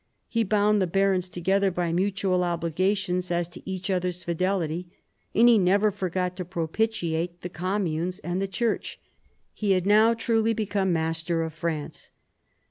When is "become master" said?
10.53-11.43